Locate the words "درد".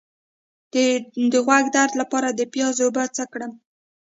1.77-1.93